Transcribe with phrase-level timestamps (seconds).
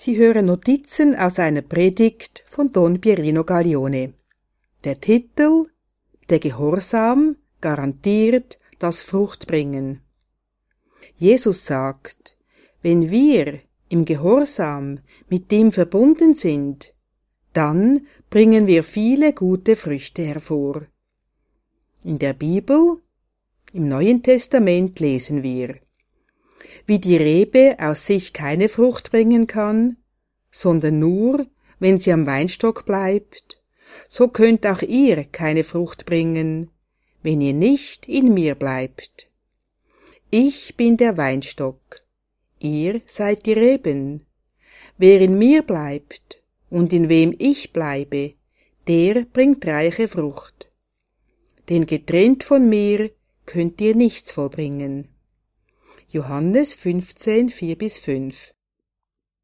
[0.00, 4.12] Sie hören Notizen aus einer Predigt von Don Pierino Gaglione.
[4.84, 5.66] Der Titel
[6.30, 10.00] Der Gehorsam garantiert das Fruchtbringen.
[11.16, 12.36] Jesus sagt,
[12.80, 13.58] wenn wir
[13.88, 16.94] im Gehorsam mit dem verbunden sind,
[17.52, 20.86] dann bringen wir viele gute Früchte hervor.
[22.04, 23.02] In der Bibel,
[23.72, 25.80] im Neuen Testament lesen wir,
[26.86, 29.96] wie die Rebe aus sich keine Frucht bringen kann,
[30.50, 31.46] sondern nur,
[31.78, 33.62] wenn sie am Weinstock bleibt,
[34.08, 36.70] so könnt auch ihr keine Frucht bringen,
[37.22, 39.28] wenn ihr nicht in mir bleibt.
[40.30, 42.02] Ich bin der Weinstock,
[42.58, 44.26] ihr seid die Reben.
[44.98, 48.34] Wer in mir bleibt und in wem ich bleibe,
[48.88, 50.70] der bringt reiche Frucht.
[51.68, 53.10] Denn getrennt von mir
[53.46, 55.08] könnt ihr nichts vollbringen.
[56.10, 58.54] Johannes 15, 4 bis 5